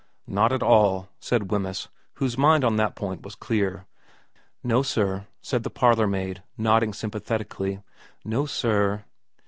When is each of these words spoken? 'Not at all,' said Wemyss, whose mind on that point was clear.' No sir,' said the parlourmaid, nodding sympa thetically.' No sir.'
'Not 0.27 0.51
at 0.51 0.63
all,' 0.63 1.09
said 1.19 1.51
Wemyss, 1.51 1.87
whose 2.15 2.35
mind 2.35 2.65
on 2.65 2.75
that 2.77 2.95
point 2.95 3.21
was 3.21 3.35
clear.' 3.35 3.85
No 4.73 4.81
sir,' 4.81 5.27
said 5.43 5.61
the 5.61 5.69
parlourmaid, 5.69 6.41
nodding 6.57 6.91
sympa 6.91 7.21
thetically.' 7.21 7.83
No 8.33 8.47
sir.' 8.47 9.03